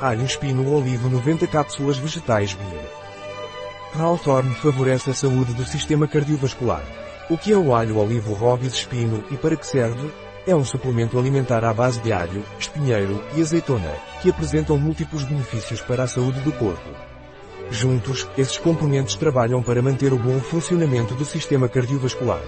[0.00, 2.80] alho espino olivo 90 cápsulas vegetais bio.
[3.96, 6.82] Hawthorne favorece a saúde do sistema cardiovascular.
[7.30, 10.10] O que é o alho olivo robis espino e para que serve?
[10.46, 15.80] É um suplemento alimentar à base de alho, espinheiro e azeitona, que apresentam múltiplos benefícios
[15.80, 16.90] para a saúde do corpo.
[17.70, 22.42] Juntos, esses componentes trabalham para manter o bom funcionamento do sistema cardiovascular.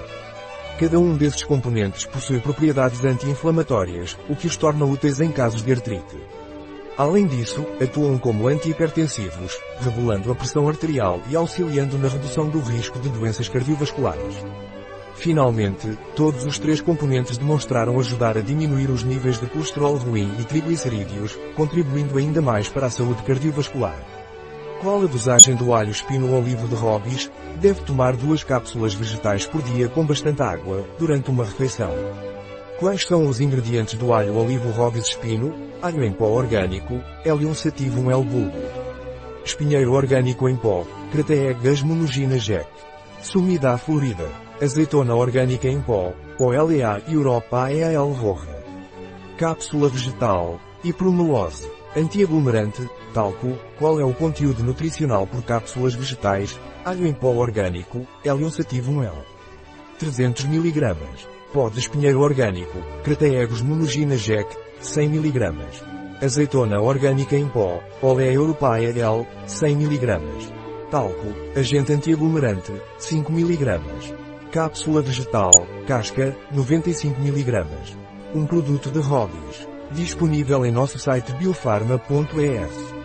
[0.79, 5.73] Cada um desses componentes possui propriedades anti-inflamatórias, o que os torna úteis em casos de
[5.73, 6.17] artrite.
[6.99, 12.99] Além disso, atuam como antihipertensivos, regulando a pressão arterial e auxiliando na redução do risco
[12.99, 14.43] de doenças cardiovasculares.
[15.15, 20.45] Finalmente, todos os três componentes demonstraram ajudar a diminuir os níveis de colesterol ruim e
[20.45, 23.99] triglicerídeos, contribuindo ainda mais para a saúde cardiovascular.
[24.81, 27.31] Qual a dosagem do alho espino olivo de Robis?
[27.61, 31.91] Deve tomar duas cápsulas vegetais por dia com bastante água, durante uma refeição.
[32.79, 35.55] Quais são os ingredientes do alho olivo Robis espino?
[35.81, 38.59] Alho em pó orgânico, Helium sativum L bulbo.
[39.43, 42.69] Espinheiro orgânico em pó, Crateegas monogina jack.
[43.23, 44.29] Sumida florida.
[44.61, 48.63] Azeitona orgânica em pó, OLEA Europa EAL roja.
[49.39, 51.71] Cápsula vegetal, hipromelose.
[51.97, 58.51] Antiaglomerante, talco, qual é o conteúdo nutricional por cápsulas vegetais, alho em pó orgânico, Helium
[58.51, 59.25] sativum L.
[59.99, 61.36] 300 mg.
[61.53, 65.55] Pó de espinheiro orgânico, Crateegos monogina jack, 100 mg.
[66.23, 70.21] Azeitona orgânica em pó, Olea europaea L, 100 mg.
[70.91, 73.81] Talco, agente antiaglomerante, 5 mg.
[74.51, 77.67] Cápsula vegetal, casca, 95 mg.
[78.35, 79.69] Um produto de Hobbies.
[79.93, 82.96] Disponível em nosso site biofarma.es.